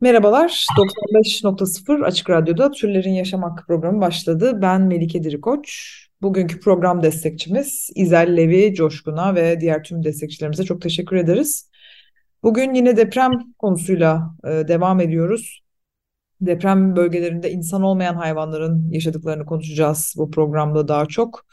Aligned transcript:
Merhabalar, 0.00 0.66
95.0 0.78 2.04
Açık 2.04 2.30
Radyo'da 2.30 2.70
Türlerin 2.70 3.10
Yaşam 3.10 3.42
Hakkı 3.42 3.66
programı 3.66 4.00
başladı. 4.00 4.58
Ben 4.62 4.82
Melike 4.82 5.24
Dirikoç. 5.24 5.94
Bugünkü 6.22 6.60
program 6.60 7.02
destekçimiz 7.02 7.90
İzel 7.94 8.36
Levi 8.36 8.74
Coşkun'a 8.74 9.34
ve 9.34 9.60
diğer 9.60 9.84
tüm 9.84 10.04
destekçilerimize 10.04 10.64
çok 10.64 10.82
teşekkür 10.82 11.16
ederiz. 11.16 11.70
Bugün 12.42 12.74
yine 12.74 12.96
deprem 12.96 13.30
konusuyla 13.58 14.34
e, 14.44 14.48
devam 14.48 15.00
ediyoruz. 15.00 15.62
Deprem 16.40 16.96
bölgelerinde 16.96 17.50
insan 17.50 17.82
olmayan 17.82 18.14
hayvanların 18.14 18.90
yaşadıklarını 18.90 19.46
konuşacağız 19.46 20.14
bu 20.16 20.30
programda 20.30 20.88
daha 20.88 21.06
çok. 21.06 21.46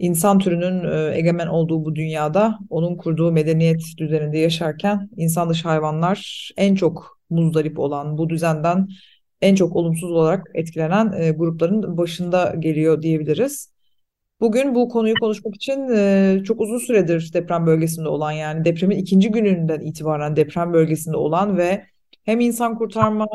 İnsan 0.00 0.38
türünün 0.38 0.84
e, 0.84 1.18
egemen 1.18 1.46
olduğu 1.46 1.84
bu 1.84 1.94
dünyada 1.94 2.58
onun 2.70 2.96
kurduğu 2.96 3.32
medeniyet 3.32 3.82
düzeninde 3.98 4.38
yaşarken 4.38 5.10
insan 5.16 5.50
dışı 5.50 5.68
hayvanlar 5.68 6.50
en 6.56 6.74
çok 6.74 7.20
muzdarip 7.30 7.78
olan 7.78 8.18
bu 8.18 8.30
düzenden 8.30 8.88
en 9.40 9.54
çok 9.54 9.76
olumsuz 9.76 10.10
olarak 10.10 10.46
etkilenen 10.54 11.12
e, 11.12 11.30
grupların 11.30 11.96
başında 11.96 12.54
geliyor 12.58 13.02
diyebiliriz. 13.02 13.72
Bugün 14.40 14.74
bu 14.74 14.88
konuyu 14.88 15.14
konuşmak 15.20 15.54
için 15.54 15.88
e, 15.96 16.40
çok 16.44 16.60
uzun 16.60 16.78
süredir 16.78 17.30
deprem 17.32 17.66
bölgesinde 17.66 18.08
olan 18.08 18.32
yani 18.32 18.64
depremin 18.64 18.96
ikinci 18.96 19.30
gününden 19.30 19.80
itibaren 19.80 20.36
deprem 20.36 20.72
bölgesinde 20.72 21.16
olan 21.16 21.56
ve 21.56 21.84
hem 22.24 22.40
insan 22.40 22.78
kurtarma 22.78 23.26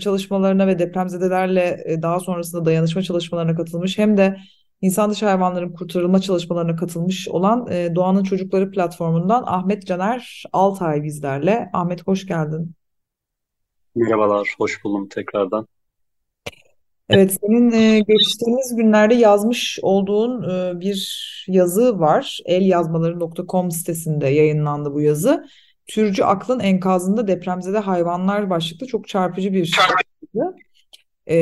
çalışmalarına 0.00 0.66
ve 0.66 0.78
depremzedelerle 0.78 1.98
daha 2.02 2.20
sonrasında 2.20 2.64
dayanışma 2.64 3.02
çalışmalarına 3.02 3.54
katılmış 3.56 3.98
hem 3.98 4.16
de 4.16 4.36
insan 4.84 5.10
dışı 5.10 5.26
hayvanların 5.26 5.72
kurtarılma 5.72 6.20
çalışmalarına 6.20 6.76
katılmış 6.76 7.28
olan 7.28 7.66
e, 7.70 7.94
Doğanın 7.94 8.22
Çocukları 8.22 8.70
platformundan 8.70 9.44
Ahmet 9.46 9.86
Caner 9.86 10.44
Altay 10.52 11.02
bizlerle. 11.02 11.70
Ahmet 11.72 12.06
hoş 12.06 12.26
geldin. 12.26 12.72
Merhabalar, 13.94 14.54
hoş 14.58 14.84
buldum 14.84 15.08
tekrardan. 15.08 15.66
Evet, 17.08 17.36
senin 17.40 17.70
e, 17.70 17.98
geçtiğimiz 17.98 18.76
günlerde 18.76 19.14
yazmış 19.14 19.78
olduğun 19.82 20.50
e, 20.50 20.80
bir 20.80 21.44
yazı 21.48 22.00
var. 22.00 22.40
Elyazmaları.com 22.44 23.70
sitesinde 23.70 24.28
yayınlandı 24.28 24.94
bu 24.94 25.00
yazı. 25.00 25.46
Türcü 25.86 26.22
aklın 26.22 26.60
enkazında 26.60 27.28
depremzede 27.28 27.78
hayvanlar 27.78 28.50
başlıklı 28.50 28.86
çok 28.86 29.08
çarpıcı 29.08 29.52
bir 29.52 29.76
yazı. 30.34 30.56
E, 31.26 31.36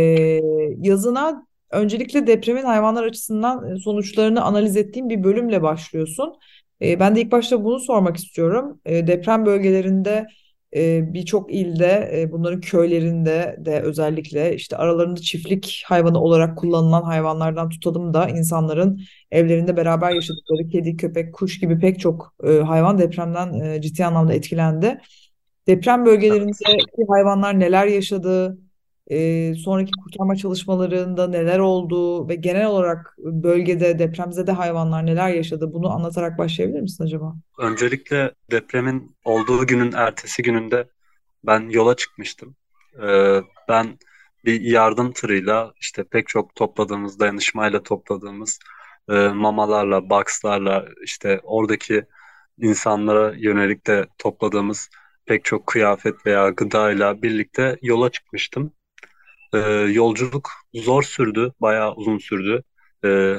yazına 0.79 1.47
öncelikle 1.73 2.27
depremin 2.27 2.63
hayvanlar 2.63 3.05
açısından 3.05 3.77
sonuçlarını 3.77 4.43
analiz 4.43 4.77
ettiğin 4.77 5.11
bir 5.11 5.25
bölümle 5.25 5.63
başlıyorsun. 5.63 6.35
E, 6.83 7.01
ben 7.01 7.17
de 7.17 7.21
ilk 7.21 7.33
başta 7.33 7.65
bunu 7.65 7.81
sormak 7.81 8.17
istiyorum. 8.17 8.81
E, 8.85 9.07
deprem 9.07 9.47
bölgelerinde 9.47 10.27
e, 10.77 11.13
birçok 11.15 11.53
ilde 11.53 12.11
e, 12.15 12.33
bunların 12.33 12.61
köylerinde 12.61 13.57
de 13.59 13.81
özellikle 13.81 14.55
işte 14.55 14.77
aralarında 14.77 15.21
çiftlik 15.21 15.85
hayvanı 15.87 16.21
olarak 16.21 16.59
kullanılan 16.59 17.03
hayvanlardan 17.03 17.69
tutalım 17.69 18.15
da 18.15 18.29
insanların 18.29 19.01
evlerinde 19.31 19.77
beraber 19.77 20.11
yaşadıkları 20.11 20.69
kedi, 20.69 20.97
köpek, 20.97 21.35
kuş 21.35 21.61
gibi 21.61 21.79
pek 21.79 22.01
çok 22.01 22.35
e, 22.45 22.53
hayvan 22.53 22.99
depremden 22.99 23.55
e, 23.55 23.81
ciddi 23.81 24.05
anlamda 24.05 24.35
etkilendi. 24.35 25.01
Deprem 25.67 26.07
bölgelerindeki 26.07 27.07
hayvanlar 27.09 27.61
neler 27.61 27.87
yaşadı, 27.87 28.59
sonraki 29.57 29.91
kurtarma 30.05 30.37
çalışmalarında 30.37 31.29
neler 31.29 31.59
oldu 31.59 32.29
ve 32.29 32.35
genel 32.35 32.67
olarak 32.67 33.17
bölgede 33.19 33.99
depremzede 33.99 34.53
hayvanlar 34.53 35.07
neler 35.07 35.29
yaşadı 35.29 35.73
bunu 35.73 35.91
anlatarak 35.91 36.39
başlayabilir 36.39 36.81
misin 36.81 37.05
acaba? 37.05 37.35
Öncelikle 37.59 38.33
depremin 38.51 39.17
olduğu 39.25 39.67
günün 39.67 39.93
ertesi 39.93 40.43
gününde 40.43 40.89
ben 41.45 41.69
yola 41.69 41.97
çıkmıştım. 41.97 42.57
Ben 43.69 43.99
bir 44.45 44.61
yardım 44.61 45.13
tırıyla 45.13 45.73
işte 45.81 46.05
pek 46.05 46.29
çok 46.29 46.55
topladığımız, 46.55 47.21
dayanışmayla 47.21 47.83
topladığımız 47.83 48.59
mamalarla, 49.35 50.11
boxlarla 50.11 50.87
işte 51.05 51.41
oradaki 51.43 52.05
insanlara 52.59 53.35
yönelik 53.37 53.87
de 53.87 54.07
topladığımız 54.19 54.91
pek 55.27 55.45
çok 55.45 55.67
kıyafet 55.67 56.27
veya 56.27 56.49
gıdayla 56.49 57.23
birlikte 57.23 57.79
yola 57.83 58.11
çıkmıştım. 58.11 58.73
Ee, 59.55 59.59
yolculuk 59.93 60.51
zor 60.75 61.03
sürdü, 61.03 61.53
bayağı 61.61 61.95
uzun 61.95 62.19
sürdü. 62.19 62.63
Ee, 63.05 63.37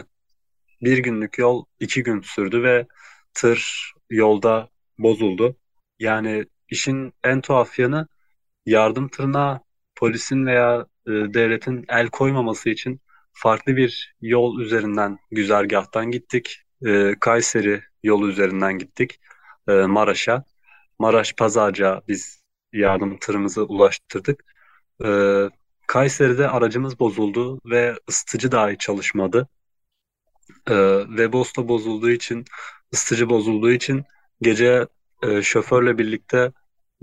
bir 0.81 0.97
günlük 0.97 1.37
yol 1.37 1.65
iki 1.79 2.03
gün 2.03 2.21
sürdü 2.21 2.63
ve 2.63 2.87
tır 3.33 3.91
yolda 4.09 4.69
bozuldu. 4.99 5.57
Yani 5.99 6.45
işin 6.69 7.13
en 7.23 7.41
tuhaf 7.41 7.79
yanı 7.79 8.07
yardım 8.65 9.09
tırına 9.09 9.61
polisin 9.95 10.45
veya 10.45 10.87
e, 11.07 11.11
devletin 11.11 11.85
el 11.89 12.09
koymaması 12.09 12.69
için 12.69 13.01
farklı 13.33 13.75
bir 13.77 14.15
yol 14.21 14.59
üzerinden 14.59 15.19
güzergahtan 15.31 16.11
gittik. 16.11 16.61
E, 16.85 17.15
Kayseri 17.19 17.81
yolu 18.03 18.29
üzerinden 18.29 18.77
gittik 18.79 19.19
e, 19.67 19.71
Maraş'a. 19.73 20.43
Maraş 20.99 21.33
Pazarca 21.33 22.01
biz 22.07 22.43
yardım 22.73 23.17
tırımızı 23.19 23.65
ulaştırdık. 23.65 24.43
E, 25.05 25.09
Kayseri'de 25.93 26.49
aracımız 26.49 26.99
bozuldu 26.99 27.59
ve 27.65 27.95
ısıtıcı 28.09 28.51
dahi 28.51 28.77
çalışmadı. 28.77 29.47
Ee, 30.69 30.99
Webos'ta 31.07 31.67
bozulduğu 31.67 32.09
için, 32.09 32.45
ısıtıcı 32.93 33.29
bozulduğu 33.29 33.71
için 33.71 34.03
gece 34.41 34.87
e, 35.23 35.41
şoförle 35.41 35.97
birlikte 35.97 36.51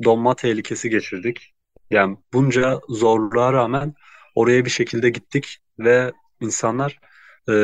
donma 0.05 0.35
tehlikesi 0.35 0.91
geçirdik. 0.91 1.55
Yani 1.91 2.17
bunca 2.33 2.81
zorluğa 2.89 3.53
rağmen 3.53 3.95
oraya 4.35 4.65
bir 4.65 4.71
şekilde 4.71 5.11
gittik 5.11 5.59
ve 5.79 6.13
insanlar 6.41 7.01
e, 7.51 7.55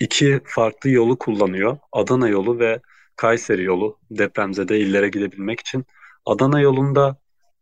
iki 0.00 0.40
farklı 0.44 0.90
yolu 0.90 1.18
kullanıyor. 1.18 1.78
Adana 1.92 2.28
yolu 2.28 2.58
ve 2.58 2.80
Kayseri 3.16 3.62
yolu 3.62 3.98
depremzede 4.10 4.78
illere 4.80 5.08
gidebilmek 5.08 5.60
için. 5.60 5.84
Adana 6.26 6.60
yolunda 6.60 7.16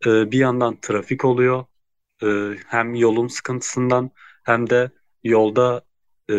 e, 0.06 0.30
bir 0.30 0.38
yandan 0.38 0.80
trafik 0.80 1.24
oluyor, 1.24 1.64
e, 2.22 2.26
hem 2.66 2.94
yolun 2.94 3.28
sıkıntısından 3.28 4.10
hem 4.44 4.70
de 4.70 4.90
yolda 5.24 5.84
e, 6.30 6.34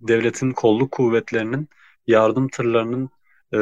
devletin 0.00 0.52
kolluk 0.52 0.92
kuvvetlerinin 0.92 1.68
yardım 2.06 2.48
tırlarının 2.48 3.10
e, 3.54 3.60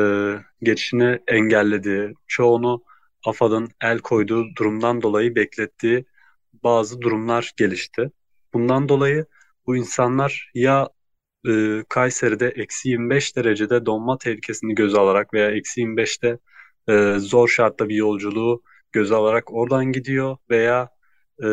geçişini 0.62 1.20
engellediği, 1.28 2.14
çoğunu 2.26 2.84
AFAD'ın 3.26 3.68
el 3.82 3.98
koyduğu 3.98 4.56
durumdan 4.56 5.02
dolayı 5.02 5.34
beklettiği 5.34 6.04
bazı 6.64 7.00
durumlar 7.00 7.52
gelişti. 7.56 8.10
Bundan 8.54 8.88
dolayı 8.88 9.26
bu 9.66 9.76
insanlar 9.76 10.50
ya 10.54 10.88
e, 11.48 11.84
Kayseri'de 11.88 12.48
eksi 12.48 12.88
25 12.88 13.36
derecede 13.36 13.86
donma 13.86 14.18
tehlikesini 14.18 14.74
göze 14.74 14.98
alarak 14.98 15.34
veya 15.34 15.50
eksi 15.50 15.80
25'te 15.80 16.38
e, 16.88 17.18
zor 17.18 17.48
şartta 17.48 17.88
bir 17.88 17.94
yolculuğu 17.96 18.62
göze 18.92 19.14
alarak 19.14 19.52
oradan 19.54 19.92
gidiyor 19.92 20.36
veya 20.50 20.93
e, 21.42 21.48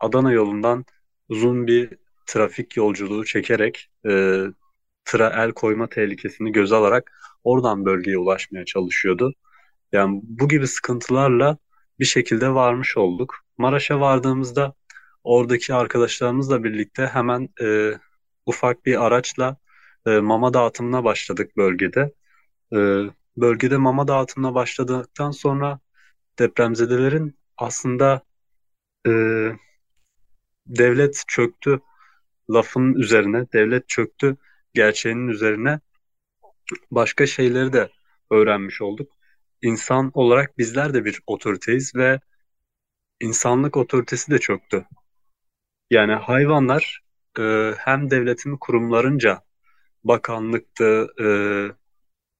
Adana 0.00 0.32
yolundan 0.32 0.84
uzun 1.28 1.66
bir 1.66 1.90
trafik 2.26 2.76
yolculuğu 2.76 3.24
çekerek 3.24 3.90
e, 4.08 4.44
tıra 5.04 5.44
el 5.44 5.52
koyma 5.52 5.88
tehlikesini 5.88 6.52
göze 6.52 6.76
alarak 6.76 7.12
oradan 7.44 7.84
bölgeye 7.84 8.18
ulaşmaya 8.18 8.64
çalışıyordu. 8.64 9.34
Yani 9.92 10.20
bu 10.24 10.48
gibi 10.48 10.68
sıkıntılarla 10.68 11.58
bir 12.00 12.04
şekilde 12.04 12.54
varmış 12.54 12.96
olduk. 12.96 13.34
Maraş'a 13.58 14.00
vardığımızda 14.00 14.74
oradaki 15.24 15.74
arkadaşlarımızla 15.74 16.64
birlikte 16.64 17.06
hemen 17.06 17.48
e, 17.62 17.92
ufak 18.46 18.86
bir 18.86 19.06
araçla 19.06 19.56
e, 20.06 20.10
mama 20.20 20.54
dağıtımına 20.54 21.04
başladık 21.04 21.56
bölgede. 21.56 22.12
E, 22.72 22.78
bölgede 23.36 23.76
mama 23.76 24.08
dağıtımına 24.08 24.54
başladıktan 24.54 25.30
sonra 25.30 25.80
depremzedelerin 26.38 27.38
aslında 27.56 28.22
e, 29.06 29.10
devlet 30.66 31.24
çöktü 31.28 31.80
lafın 32.50 32.94
üzerine, 32.94 33.46
devlet 33.52 33.88
çöktü 33.88 34.36
gerçeğinin 34.74 35.28
üzerine 35.28 35.80
başka 36.90 37.26
şeyleri 37.26 37.72
de 37.72 37.90
öğrenmiş 38.30 38.82
olduk. 38.82 39.12
İnsan 39.62 40.10
olarak 40.14 40.58
bizler 40.58 40.94
de 40.94 41.04
bir 41.04 41.20
otoriteyiz 41.26 41.94
ve 41.94 42.20
insanlık 43.20 43.76
otoritesi 43.76 44.30
de 44.30 44.38
çöktü. 44.38 44.86
Yani 45.90 46.12
hayvanlar 46.12 47.00
e, 47.38 47.72
hem 47.78 48.10
devletin 48.10 48.56
kurumlarınca 48.56 49.42
bakanlıktı, 50.04 51.08
e, 51.20 51.26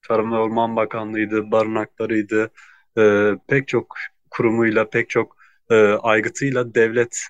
Tarım 0.02 0.32
ve 0.32 0.36
Orman 0.36 0.76
Bakanlığı'ydı, 0.76 1.50
barınaklarıydı, 1.50 2.50
e, 2.98 3.32
pek 3.48 3.68
çok 3.68 3.96
kurumuyla, 4.30 4.90
pek 4.90 5.10
çok 5.10 5.39
e, 5.70 5.74
aygıtıyla 5.92 6.74
devlet 6.74 7.26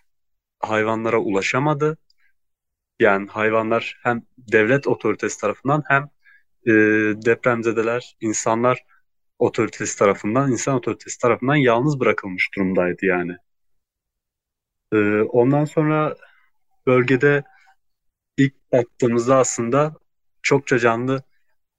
hayvanlara 0.61 1.19
ulaşamadı. 1.19 1.97
Yani 3.01 3.29
hayvanlar 3.29 3.99
hem 4.03 4.23
devlet 4.39 4.87
otoritesi 4.87 5.41
tarafından 5.41 5.83
hem 5.89 6.03
e, 6.67 6.73
depremzedeler, 7.25 8.17
insanlar 8.21 8.85
otoritesi 9.39 9.99
tarafından, 9.99 10.53
insan 10.53 10.75
otoritesi 10.75 11.19
tarafından 11.19 11.55
yalnız 11.55 12.01
bırakılmış 12.01 12.51
durumdaydı 12.57 13.07
yani. 13.07 13.37
E, 14.93 14.97
ondan 15.21 15.65
sonra 15.65 16.17
bölgede 16.87 17.45
ilk 18.37 18.73
baktığımızda 18.73 19.37
aslında 19.37 19.95
çokça 20.43 20.79
canlı 20.79 21.23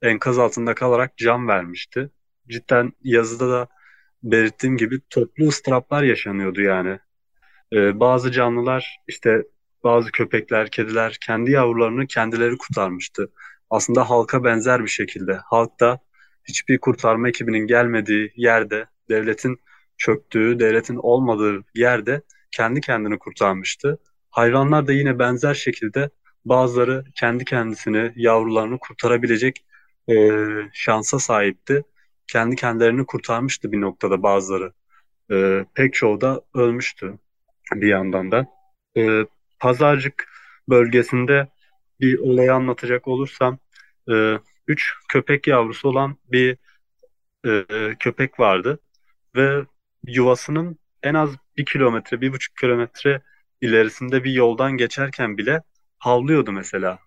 enkaz 0.01 0.39
altında 0.39 0.75
kalarak 0.75 1.17
can 1.17 1.47
vermişti. 1.47 2.09
Cidden 2.47 2.93
yazıda 3.03 3.49
da 3.49 3.67
belirttiğim 4.23 4.77
gibi 4.77 4.99
toplu 5.09 5.47
ıstıraplar 5.47 6.03
yaşanıyordu 6.03 6.61
yani. 6.61 6.99
Ee, 7.73 7.99
bazı 7.99 8.31
canlılar 8.31 8.99
işte 9.07 9.43
bazı 9.83 10.11
köpekler, 10.11 10.69
kediler 10.71 11.17
kendi 11.25 11.51
yavrularını 11.51 12.07
kendileri 12.07 12.57
kurtarmıştı. 12.57 13.31
Aslında 13.69 14.09
halka 14.09 14.43
benzer 14.43 14.83
bir 14.83 14.89
şekilde. 14.89 15.39
Halk 15.45 15.79
da 15.79 15.99
hiçbir 16.43 16.77
kurtarma 16.77 17.29
ekibinin 17.29 17.67
gelmediği 17.67 18.33
yerde, 18.35 18.85
devletin 19.09 19.59
çöktüğü, 19.97 20.59
devletin 20.59 20.95
olmadığı 20.95 21.63
yerde 21.75 22.21
kendi 22.51 22.81
kendini 22.81 23.19
kurtarmıştı. 23.19 23.97
Hayvanlar 24.29 24.87
da 24.87 24.93
yine 24.93 25.19
benzer 25.19 25.53
şekilde 25.53 26.09
bazıları 26.45 27.03
kendi 27.15 27.45
kendisini, 27.45 28.13
yavrularını 28.15 28.79
kurtarabilecek 28.79 29.65
e, 30.09 30.29
şansa 30.73 31.19
sahipti. 31.19 31.83
Kendi 32.31 32.55
kendilerini 32.55 33.05
kurtarmıştı 33.05 33.71
bir 33.71 33.81
noktada 33.81 34.23
bazıları. 34.23 34.73
E, 35.31 35.65
pek 35.73 35.93
çoğu 35.93 36.21
da 36.21 36.41
ölmüştü 36.53 37.17
bir 37.73 37.87
yandan 37.87 38.31
da. 38.31 38.45
E, 38.97 39.25
Pazarcık 39.59 40.29
bölgesinde 40.69 41.47
bir 41.99 42.19
olayı 42.19 42.53
anlatacak 42.53 43.07
olursam, 43.07 43.57
e, 44.11 44.39
üç 44.67 44.93
köpek 45.09 45.47
yavrusu 45.47 45.89
olan 45.89 46.17
bir 46.31 46.57
e, 47.45 47.65
köpek 47.99 48.39
vardı 48.39 48.79
ve 49.35 49.65
yuvasının 50.07 50.79
en 51.03 51.13
az 51.13 51.29
bir 51.57 51.65
kilometre, 51.65 52.21
bir 52.21 52.33
buçuk 52.33 52.57
kilometre 52.57 53.21
ilerisinde 53.61 54.23
bir 54.23 54.31
yoldan 54.31 54.71
geçerken 54.77 55.37
bile 55.37 55.61
havlıyordu 55.99 56.51
mesela. 56.51 56.99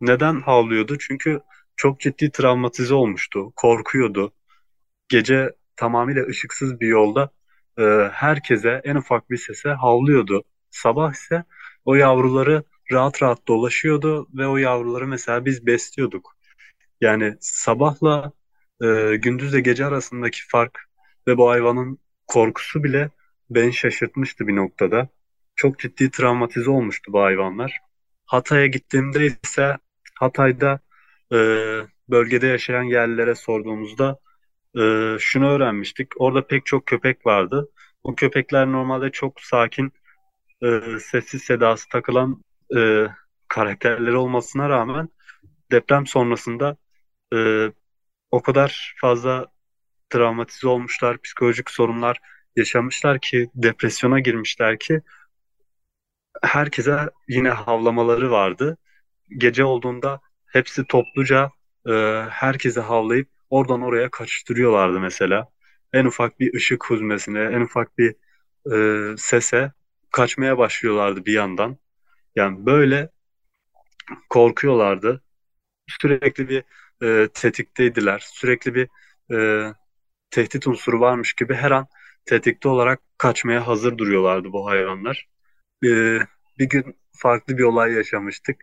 Neden 0.00 0.40
havlıyordu? 0.40 0.98
Çünkü 0.98 1.40
çok 1.76 2.00
ciddi 2.00 2.30
travmatize 2.30 2.94
olmuştu, 2.94 3.52
korkuyordu. 3.56 4.32
Gece 5.08 5.52
tamamıyla 5.76 6.26
ışıksız 6.26 6.80
bir 6.80 6.86
yolda 6.86 7.30
e, 7.78 7.82
herkese 8.12 8.80
en 8.84 8.96
ufak 8.96 9.30
bir 9.30 9.36
sese 9.36 9.70
havlıyordu. 9.70 10.44
Sabah 10.70 11.12
ise 11.12 11.44
o 11.84 11.94
yavruları 11.94 12.64
rahat 12.92 13.22
rahat 13.22 13.48
dolaşıyordu 13.48 14.28
ve 14.34 14.46
o 14.46 14.56
yavruları 14.56 15.06
mesela 15.06 15.44
biz 15.44 15.66
besliyorduk. 15.66 16.36
Yani 17.00 17.36
sabahla 17.40 18.32
e, 18.82 19.16
gündüzle 19.16 19.60
gece 19.60 19.86
arasındaki 19.86 20.48
fark 20.48 20.78
ve 21.26 21.38
bu 21.38 21.50
hayvanın 21.50 21.98
korkusu 22.26 22.84
bile 22.84 23.10
beni 23.50 23.72
şaşırtmıştı 23.72 24.46
bir 24.46 24.56
noktada. 24.56 25.08
Çok 25.56 25.78
ciddi 25.78 26.10
travmatize 26.10 26.70
olmuştu 26.70 27.12
bu 27.12 27.22
hayvanlar. 27.22 27.80
Hatay'a 28.26 28.66
gittiğimde 28.66 29.26
ise 29.26 29.76
Hatay'da 30.14 30.80
e, 31.32 31.36
bölgede 32.08 32.46
yaşayan 32.46 32.82
yerlilere 32.82 33.34
sorduğumuzda 33.34 34.18
e, 34.78 35.16
şunu 35.18 35.48
öğrenmiştik. 35.48 36.08
Orada 36.16 36.46
pek 36.46 36.66
çok 36.66 36.86
köpek 36.86 37.26
vardı. 37.26 37.68
Bu 38.04 38.14
köpekler 38.14 38.72
normalde 38.72 39.10
çok 39.10 39.40
sakin, 39.40 39.92
e, 40.62 40.80
sessiz 41.00 41.42
sedası 41.42 41.88
takılan 41.88 42.42
e, 42.76 43.06
karakterleri 43.48 44.16
olmasına 44.16 44.68
rağmen 44.68 45.08
deprem 45.72 46.06
sonrasında 46.06 46.76
e, 47.34 47.66
o 48.30 48.42
kadar 48.42 48.94
fazla 49.00 49.46
travmatize 50.10 50.68
olmuşlar, 50.68 51.22
psikolojik 51.22 51.70
sorunlar 51.70 52.18
yaşamışlar 52.56 53.18
ki, 53.18 53.50
depresyona 53.54 54.20
girmişler 54.20 54.78
ki 54.78 55.02
herkese 56.42 57.10
yine 57.28 57.50
havlamaları 57.50 58.30
vardı. 58.30 58.76
Gece 59.38 59.64
olduğunda 59.64 60.20
hepsi 60.46 60.84
topluca 60.84 61.50
e, 61.88 61.92
herkese 62.30 62.80
havlayıp 62.80 63.28
oradan 63.52 63.82
oraya 63.82 64.10
kaçıştırıyorlardı 64.10 65.00
mesela. 65.00 65.48
En 65.92 66.04
ufak 66.04 66.40
bir 66.40 66.54
ışık 66.54 66.84
huzmesine, 66.90 67.40
en 67.40 67.60
ufak 67.60 67.98
bir 67.98 68.14
e, 68.72 69.16
sese 69.16 69.72
kaçmaya 70.12 70.58
başlıyorlardı 70.58 71.26
bir 71.26 71.32
yandan. 71.32 71.78
Yani 72.36 72.66
böyle 72.66 73.08
korkuyorlardı. 74.30 75.22
Sürekli 76.00 76.48
bir 76.48 76.64
e, 77.02 77.28
tetikteydiler. 77.34 78.18
Sürekli 78.32 78.74
bir 78.74 78.88
e, 79.36 79.68
tehdit 80.30 80.66
unsuru 80.66 81.00
varmış 81.00 81.32
gibi 81.32 81.54
her 81.54 81.70
an 81.70 81.86
tetikte 82.24 82.68
olarak 82.68 83.00
kaçmaya 83.18 83.66
hazır 83.66 83.98
duruyorlardı 83.98 84.52
bu 84.52 84.66
hayvanlar. 84.66 85.28
E, 85.84 85.88
bir 86.58 86.68
gün 86.68 86.96
farklı 87.12 87.58
bir 87.58 87.62
olay 87.62 87.92
yaşamıştık. 87.92 88.56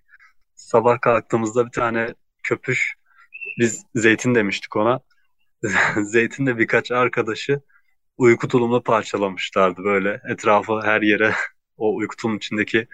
Sabah 0.56 1.02
kalktığımızda 1.02 1.66
bir 1.66 1.72
tane 1.72 2.16
köpüş, 2.44 2.96
biz 3.58 3.86
zeytin 3.96 4.36
demiştik 4.36 4.76
ona. 4.76 5.00
Zeytinle 6.04 6.58
birkaç 6.58 6.92
arkadaşı 6.92 7.62
uyku 8.18 8.48
tulumla 8.48 8.84
parçalamışlardı 8.84 9.84
böyle. 9.84 10.22
Etrafı 10.30 10.82
her 10.82 11.02
yere 11.02 11.34
o 11.78 11.96
uyku 11.96 12.16
tulumun 12.16 12.38
içindeki 12.38 12.88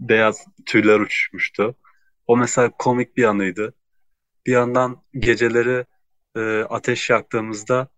beyaz 0.00 0.46
tüyler 0.66 1.00
uçuşmuştu. 1.00 1.76
O 2.26 2.36
mesela 2.36 2.70
komik 2.78 3.16
bir 3.16 3.24
anıydı. 3.24 3.74
Bir 4.46 4.52
yandan 4.52 5.02
geceleri 5.12 5.86
e, 6.36 6.60
ateş 6.70 7.10
yaktığımızda 7.10 7.88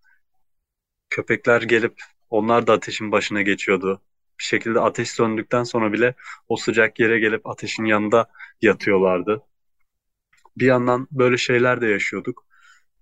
köpekler 1.10 1.62
gelip 1.62 1.94
onlar 2.30 2.66
da 2.66 2.72
ateşin 2.72 3.12
başına 3.12 3.42
geçiyordu. 3.42 4.02
Bir 4.38 4.44
şekilde 4.44 4.80
ateş 4.80 5.10
söndükten 5.10 5.64
sonra 5.64 5.92
bile 5.92 6.14
o 6.48 6.56
sıcak 6.56 7.00
yere 7.00 7.18
gelip 7.18 7.46
ateşin 7.46 7.84
yanında 7.84 8.26
yatıyorlardı. 8.62 9.42
Bir 10.58 10.66
yandan 10.66 11.08
böyle 11.10 11.36
şeyler 11.36 11.80
de 11.80 11.86
yaşıyorduk. 11.86 12.46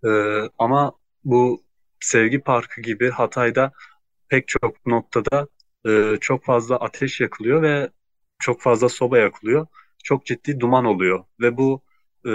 E, 0.04 0.08
ama 0.58 0.92
bu 1.24 1.64
Sevgi 2.00 2.40
Parkı 2.40 2.80
gibi 2.80 3.10
Hatay'da 3.10 3.72
pek 4.28 4.48
çok 4.48 4.86
noktada 4.86 5.48
e, 5.86 6.16
çok 6.20 6.44
fazla 6.44 6.76
ateş 6.76 7.20
yakılıyor 7.20 7.62
ve 7.62 7.90
çok 8.38 8.60
fazla 8.62 8.88
soba 8.88 9.18
yakılıyor. 9.18 9.66
Çok 10.04 10.26
ciddi 10.26 10.60
duman 10.60 10.84
oluyor 10.84 11.24
ve 11.40 11.56
bu 11.56 11.82
e, 12.28 12.32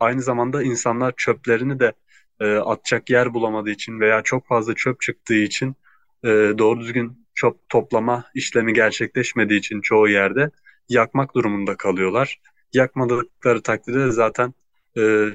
aynı 0.00 0.22
zamanda 0.22 0.62
insanlar 0.62 1.14
çöplerini 1.16 1.80
de 1.80 1.92
e, 2.40 2.56
atacak 2.56 3.10
yer 3.10 3.34
bulamadığı 3.34 3.70
için 3.70 4.00
veya 4.00 4.22
çok 4.22 4.46
fazla 4.46 4.74
çöp 4.74 5.00
çıktığı 5.00 5.34
için 5.34 5.76
e, 6.24 6.28
doğru 6.58 6.80
düzgün 6.80 7.26
çöp 7.34 7.56
toplama 7.68 8.24
işlemi 8.34 8.72
gerçekleşmediği 8.72 9.58
için 9.58 9.80
çoğu 9.80 10.08
yerde 10.08 10.50
yakmak 10.88 11.34
durumunda 11.34 11.76
kalıyorlar. 11.76 12.40
Yakmadıkları 12.76 13.62
takdirde 13.62 14.10
zaten 14.10 14.54
e, 14.98 15.26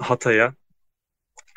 Hatay'a 0.00 0.54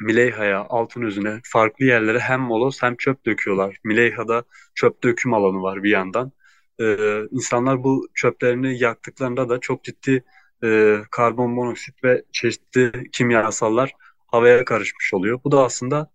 Mileyha'ya, 0.01 0.65
Altınözü'ne, 0.69 1.41
farklı 1.43 1.85
yerlere 1.85 2.19
hem 2.19 2.41
moloz 2.41 2.83
hem 2.83 2.95
çöp 2.95 3.25
döküyorlar. 3.25 3.77
Mileyha'da 3.83 4.43
çöp 4.75 5.03
döküm 5.03 5.33
alanı 5.33 5.61
var 5.61 5.83
bir 5.83 5.89
yandan. 5.89 6.31
Ee, 6.79 7.21
insanlar 7.31 7.83
bu 7.83 8.07
çöplerini 8.15 8.79
yaktıklarında 8.79 9.49
da 9.49 9.59
çok 9.59 9.83
ciddi 9.83 10.23
e, 10.63 10.97
karbon 11.11 11.51
monoksit 11.51 12.03
ve 12.03 12.23
çeşitli 12.31 12.91
kimyasallar 13.11 13.93
havaya 14.27 14.65
karışmış 14.65 15.13
oluyor. 15.13 15.39
Bu 15.43 15.51
da 15.51 15.63
aslında 15.63 16.11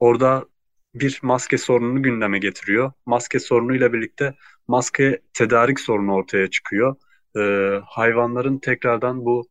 orada 0.00 0.46
bir 0.94 1.20
maske 1.22 1.58
sorununu 1.58 2.02
gündeme 2.02 2.38
getiriyor. 2.38 2.92
Maske 3.06 3.38
sorunuyla 3.38 3.92
birlikte 3.92 4.34
maske 4.68 5.20
tedarik 5.34 5.80
sorunu 5.80 6.14
ortaya 6.14 6.50
çıkıyor. 6.50 6.96
Ee, 7.38 7.80
hayvanların 7.86 8.58
tekrardan 8.58 9.24
bu 9.24 9.46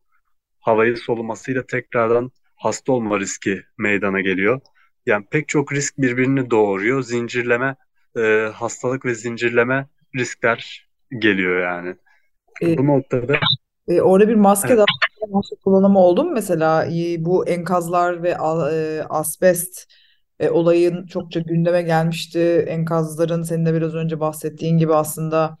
havayı 0.60 0.96
solumasıyla 0.96 1.66
tekrardan 1.66 2.30
hasta 2.56 2.92
olma 2.92 3.20
riski 3.20 3.62
meydana 3.78 4.20
geliyor. 4.20 4.60
Yani 5.06 5.26
pek 5.30 5.48
çok 5.48 5.72
risk 5.72 5.98
birbirini 5.98 6.50
doğuruyor. 6.50 7.02
Zincirleme 7.02 7.76
e, 8.16 8.50
hastalık 8.54 9.04
ve 9.04 9.14
zincirleme 9.14 9.88
riskler 10.16 10.88
geliyor 11.18 11.60
yani. 11.62 11.96
E, 12.62 12.78
Bu 12.78 12.86
noktada 12.86 13.38
e, 13.88 14.00
orada 14.00 14.28
bir 14.28 14.34
maske 14.34 14.68
Evet. 14.68 14.78
daha 14.78 15.30
maske 15.30 15.56
kullanımı 15.64 15.98
oldu 15.98 16.24
mu 16.24 16.30
mesela 16.32 16.86
E, 16.86 17.24
bu 17.24 17.48
enkazlar 17.48 18.22
ve 18.22 18.28
e, 18.30 19.02
asbest 19.08 19.88
e, 20.40 20.50
olayın 20.50 21.06
çokça 21.06 21.40
gündeme 21.40 21.82
gelmişti. 21.82 22.64
Enkazların 22.68 23.42
senin 23.42 23.66
de 23.66 23.74
biraz 23.74 23.94
önce 23.94 24.20
bahsettiğin 24.20 24.78
gibi 24.78 24.94
aslında 24.94 25.58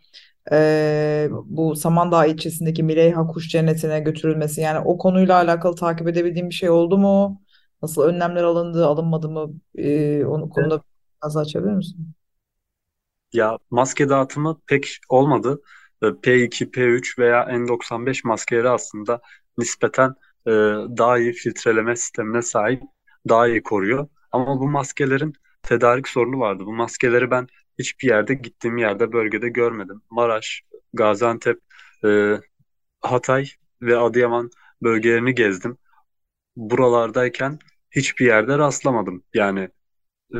e, 0.52 1.28
bu 1.30 1.76
Samandağ 1.76 2.26
ilçesindeki 2.26 2.82
Mileyha 2.82 3.26
Kuş 3.26 3.48
Cenneti'ne 3.48 4.00
götürülmesi 4.00 4.60
yani 4.60 4.78
o 4.78 4.98
konuyla 4.98 5.36
alakalı 5.36 5.76
takip 5.76 6.08
edebildiğim 6.08 6.48
bir 6.50 6.54
şey 6.54 6.70
oldu 6.70 6.98
mu? 6.98 7.42
Nasıl 7.82 8.02
önlemler 8.02 8.42
alındı, 8.44 8.86
alınmadı 8.86 9.28
mı? 9.28 9.52
E, 9.74 10.24
onu 10.24 10.50
konuda 10.50 10.82
biraz 11.22 11.36
açabilir 11.36 11.72
misin? 11.72 12.12
Ya 13.32 13.58
maske 13.70 14.08
dağıtımı 14.08 14.60
pek 14.66 14.98
olmadı. 15.08 15.60
E, 16.02 16.06
P2, 16.22 16.70
P3 16.70 17.18
veya 17.18 17.42
N95 17.44 18.24
maskeleri 18.24 18.68
aslında 18.68 19.20
nispeten 19.58 20.14
e, 20.46 20.50
daha 20.98 21.18
iyi 21.18 21.32
filtreleme 21.32 21.96
sistemine 21.96 22.42
sahip, 22.42 22.82
daha 23.28 23.48
iyi 23.48 23.62
koruyor. 23.62 24.08
Ama 24.32 24.60
bu 24.60 24.68
maskelerin 24.70 25.32
tedarik 25.62 26.08
sorunu 26.08 26.38
vardı. 26.40 26.62
Bu 26.66 26.72
maskeleri 26.72 27.30
ben 27.30 27.46
hiçbir 27.80 28.08
yerde 28.08 28.34
gittiğim 28.34 28.78
yerde 28.78 29.12
bölgede 29.12 29.48
görmedim. 29.48 30.02
Maraş, 30.10 30.62
Gaziantep, 30.92 31.60
e, 32.04 32.40
Hatay 33.00 33.46
ve 33.82 33.98
Adıyaman 33.98 34.50
bölgelerini 34.82 35.34
gezdim. 35.34 35.78
Buralardayken 36.56 37.58
hiçbir 37.90 38.26
yerde 38.26 38.58
rastlamadım. 38.58 39.24
Yani 39.34 39.70
e, 40.34 40.38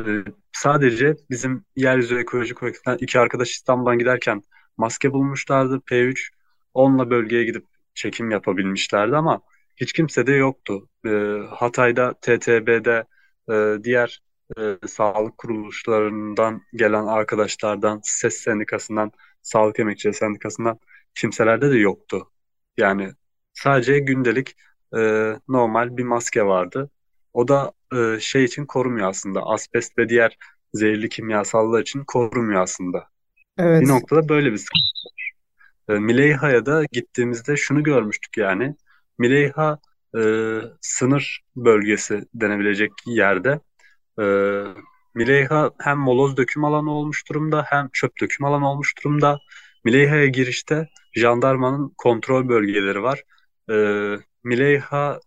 sadece 0.53 1.15
bizim 1.29 1.65
Yeryüzü 1.75 2.19
Ekoloji 2.19 2.53
Kolektif'ten 2.53 2.97
iki 3.01 3.19
arkadaş 3.19 3.51
İstanbul'dan 3.51 3.99
giderken 3.99 4.43
maske 4.77 5.13
bulmuşlardı 5.13 5.81
P3. 5.85 6.29
Onunla 6.73 7.09
bölgeye 7.09 7.43
gidip 7.43 7.65
çekim 7.95 8.31
yapabilmişlerdi 8.31 9.15
ama 9.15 9.41
hiç 9.77 9.93
kimse 9.93 10.27
de 10.27 10.31
yoktu. 10.33 10.89
E, 11.05 11.09
Hatay'da, 11.49 12.13
TTB'de, 12.13 13.05
e, 13.51 13.83
diğer 13.83 14.21
e, 14.57 14.87
sağlık 14.87 15.37
kuruluşlarından 15.37 16.61
gelen 16.73 17.05
arkadaşlardan, 17.05 17.99
SES 18.03 18.37
Sendikası'ndan, 18.37 19.11
Sağlık 19.41 19.79
Emekçileri 19.79 20.15
Sendikası'ndan 20.15 20.79
kimselerde 21.15 21.71
de 21.71 21.77
yoktu. 21.77 22.31
Yani 22.77 23.11
sadece 23.53 23.99
gündelik 23.99 24.55
e, 24.97 24.99
normal 25.47 25.97
bir 25.97 26.03
maske 26.03 26.45
vardı. 26.45 26.89
O 27.33 27.47
da 27.47 27.71
e, 27.95 28.19
şey 28.19 28.43
için 28.43 28.65
korumuyor 28.65 29.09
aslında. 29.09 29.41
Asbest 29.41 29.97
ve 29.97 30.09
diğer 30.09 30.37
zehirli 30.73 31.09
kimyasallar 31.09 31.81
için 31.81 32.03
korumuyor 32.03 32.61
aslında. 32.61 33.07
Evet. 33.57 33.81
Bir 33.81 33.87
noktada 33.87 34.29
böyle 34.29 34.51
bir 34.51 34.57
sıkıntı 34.57 35.05
var. 35.05 35.31
E, 35.95 35.99
Mileyha'ya 35.99 36.65
da 36.65 36.83
gittiğimizde 36.91 37.57
şunu 37.57 37.83
görmüştük 37.83 38.37
yani. 38.37 38.75
Mileyha 39.17 39.79
e, 40.17 40.21
sınır 40.81 41.41
bölgesi 41.55 42.25
denebilecek 42.33 42.91
yerde. 43.05 43.59
E, 44.21 44.25
Mileyha 45.15 45.71
hem 45.79 45.97
moloz 45.97 46.37
döküm 46.37 46.63
alanı 46.65 46.91
olmuş 46.91 47.29
durumda 47.29 47.65
hem 47.69 47.89
çöp 47.93 48.21
döküm 48.21 48.45
alanı 48.45 48.69
olmuş 48.71 48.93
durumda. 48.97 49.39
Mileyha'ya 49.83 50.27
girişte 50.27 50.87
jandarmanın 51.13 51.93
kontrol 51.97 52.49
bölgeleri 52.49 53.03
var. 53.03 53.23
E, 53.71 53.75
Mileyha 54.43 55.19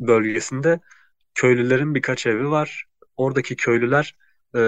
bölgesinde 0.00 0.80
köylülerin 1.34 1.94
birkaç 1.94 2.26
evi 2.26 2.50
var. 2.50 2.84
Oradaki 3.16 3.56
köylüler 3.56 4.16
e, 4.56 4.60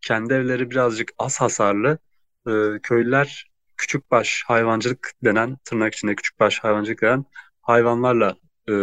kendi 0.00 0.34
evleri 0.34 0.70
birazcık 0.70 1.12
az 1.18 1.40
hasarlı. 1.40 1.98
E, 2.46 2.52
köylüler 2.82 3.50
küçükbaş 3.76 4.44
hayvancılık 4.46 5.12
denen, 5.24 5.56
tırnak 5.64 5.94
içinde 5.94 6.14
küçükbaş 6.14 6.58
hayvancılık 6.58 7.02
denen 7.02 7.24
hayvanlarla 7.62 8.36
e, 8.68 8.74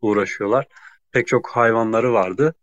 uğraşıyorlar. 0.00 0.66
Pek 1.12 1.26
çok 1.26 1.48
hayvanları 1.50 2.12
vardı. 2.12 2.54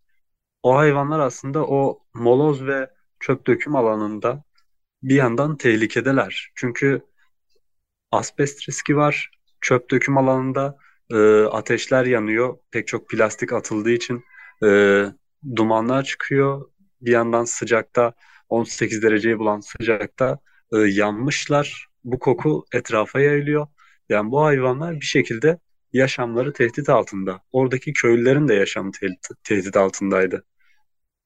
O 0.63 0.75
hayvanlar 0.77 1.19
aslında 1.19 1.65
o 1.67 1.99
moloz 2.13 2.65
ve 2.65 2.89
çöp 3.19 3.47
döküm 3.47 3.75
alanında 3.75 4.43
bir 5.03 5.15
yandan 5.15 5.57
tehlikedeler. 5.57 6.51
Çünkü 6.55 7.01
asbest 8.11 8.69
riski 8.69 8.97
var. 8.97 9.31
Çöp 9.61 9.91
döküm 9.91 10.17
alanında 10.17 10.77
e, 11.11 11.43
ateşler 11.43 12.05
yanıyor. 12.05 12.57
Pek 12.71 12.87
çok 12.87 13.09
plastik 13.09 13.53
atıldığı 13.53 13.91
için 13.91 14.23
e, 14.65 15.05
dumanlar 15.55 16.03
çıkıyor. 16.03 16.69
Bir 17.01 17.11
yandan 17.11 17.45
sıcakta 17.45 18.13
18 18.49 19.03
dereceyi 19.03 19.39
bulan 19.39 19.59
sıcakta 19.59 20.39
e, 20.73 20.77
yanmışlar. 20.77 21.87
Bu 22.03 22.19
koku 22.19 22.65
etrafa 22.73 23.19
yayılıyor. 23.19 23.67
Yani 24.09 24.31
bu 24.31 24.43
hayvanlar 24.43 24.95
bir 24.95 25.05
şekilde 25.05 25.59
yaşamları 25.93 26.53
tehdit 26.53 26.89
altında. 26.89 27.41
Oradaki 27.51 27.93
köylülerin 27.93 28.47
de 28.47 28.53
yaşamı 28.53 28.91
tehdit, 28.91 29.27
tehdit 29.43 29.77
altındaydı. 29.77 30.45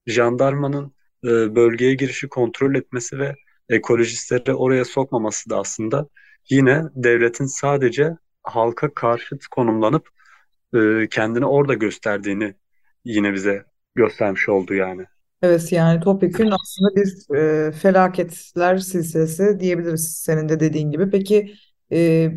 Jandarmanın 0.07 0.93
e, 1.23 1.55
bölgeye 1.55 1.93
girişi 1.93 2.29
kontrol 2.29 2.75
etmesi 2.75 3.19
ve 3.19 3.35
ekolojistleri 3.69 4.53
oraya 4.53 4.85
sokmaması 4.85 5.49
da 5.49 5.59
aslında 5.59 6.07
yine 6.49 6.83
devletin 6.95 7.45
sadece 7.45 8.17
halka 8.43 8.93
karşıt 8.93 9.47
konumlanıp 9.47 10.09
e, 10.75 11.07
kendini 11.09 11.45
orada 11.45 11.73
gösterdiğini 11.73 12.55
yine 13.05 13.33
bize 13.33 13.65
göstermiş 13.95 14.49
oldu 14.49 14.73
yani. 14.73 15.05
Evet 15.41 15.71
yani 15.71 15.99
topyekün 15.99 16.51
aslında 16.51 16.95
bir 16.95 17.35
e, 17.35 17.71
felaketler 17.71 18.77
silsilesi 18.77 19.59
diyebiliriz 19.59 20.17
senin 20.17 20.49
de 20.49 20.59
dediğin 20.59 20.91
gibi. 20.91 21.09
Peki 21.09 21.53
e, 21.91 22.31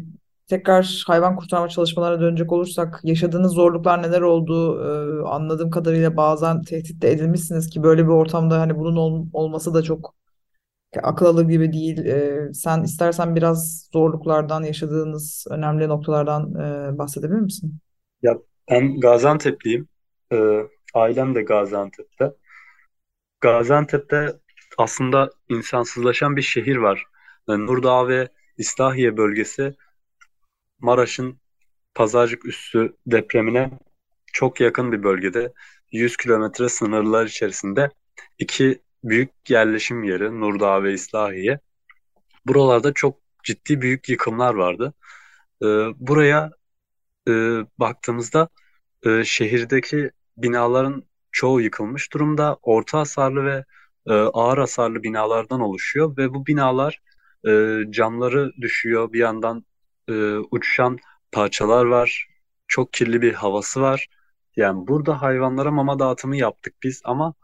tekrar 0.50 1.04
hayvan 1.07 1.37
kurtarma 1.37 1.69
çalışmalarına 1.69 2.21
dönecek 2.21 2.52
olursak 2.52 3.00
yaşadığınız 3.04 3.52
zorluklar 3.52 4.02
neler 4.02 4.21
oldu? 4.21 4.80
E, 5.25 5.28
anladığım 5.28 5.71
kadarıyla 5.71 6.16
bazen 6.16 6.62
tehdit 6.62 7.02
de 7.02 7.12
edilmişsiniz 7.12 7.71
ki 7.71 7.83
böyle 7.83 8.04
bir 8.04 8.09
ortamda 8.12 8.61
hani 8.61 8.78
bunun 8.78 8.97
ol- 8.97 9.26
olması 9.33 9.75
da 9.75 9.83
çok 9.83 10.14
akıl 11.02 11.26
alır 11.26 11.49
gibi 11.49 11.73
değil. 11.73 11.99
E, 12.07 12.54
sen 12.54 12.83
istersen 12.83 13.37
biraz 13.37 13.88
zorluklardan 13.92 14.62
yaşadığınız 14.62 15.47
önemli 15.50 15.88
noktalardan 15.88 16.54
e, 16.95 16.99
bahsedebilir 16.99 17.40
misin? 17.40 17.78
Ya 18.23 18.38
ben 18.71 19.00
Gaziantep'liyim. 19.00 19.88
E, 20.33 20.37
ailem 20.95 21.35
de 21.35 21.42
Gaziantep'te. 21.42 22.33
Gaziantep'te 23.40 24.33
aslında 24.78 25.30
insansızlaşan 25.49 26.37
bir 26.37 26.42
şehir 26.42 26.76
var. 26.76 27.04
E, 27.49 27.52
Nurdağ 27.52 28.09
ve 28.09 28.28
İslahiye 28.59 29.16
bölgesi 29.16 29.75
Maraş'ın 30.81 31.41
Pazarcık 31.95 32.47
Üssü 32.47 32.97
depremine 33.07 33.71
çok 34.33 34.61
yakın 34.61 34.93
bir 34.93 35.03
bölgede 35.03 35.53
100 35.93 36.17
kilometre 36.17 36.69
sınırlar 36.69 37.27
içerisinde 37.27 37.91
iki 38.39 38.83
büyük 39.05 39.31
yerleşim 39.49 40.05
yeri 40.05 40.41
Nurdağ 40.41 40.83
ve 40.83 40.93
İslahiye. 40.93 41.61
Buralarda 42.47 42.93
çok 42.95 43.19
ciddi 43.45 43.81
büyük 43.81 44.09
yıkımlar 44.09 44.55
vardı. 44.55 44.95
Ee, 45.63 45.67
buraya 45.97 46.51
e, 47.29 47.33
baktığımızda 47.79 48.49
e, 49.07 49.25
şehirdeki 49.25 50.11
binaların 50.37 51.05
çoğu 51.33 51.61
yıkılmış 51.61 52.13
durumda. 52.13 52.59
Orta 52.63 52.99
hasarlı 52.99 53.45
ve 53.45 53.65
e, 54.07 54.13
ağır 54.13 54.59
hasarlı 54.59 55.03
binalardan 55.03 55.61
oluşuyor 55.61 56.17
ve 56.17 56.35
bu 56.35 56.47
binalar 56.47 57.03
e, 57.49 57.81
camları 57.91 58.53
düşüyor. 58.61 59.13
Bir 59.13 59.19
yandan 59.19 59.65
e, 60.11 60.38
uçuşan 60.38 60.99
parçalar 61.33 61.85
var. 61.85 62.29
Çok 62.69 62.93
kirli 62.93 63.23
bir 63.23 63.35
havası 63.35 63.81
var. 63.83 64.09
Yani 64.57 64.88
burada 64.88 65.23
hayvanlara 65.23 65.71
mama 65.71 65.99
dağıtımı 65.99 66.37
yaptık 66.37 66.75
biz 66.83 67.02
ama 67.05 67.35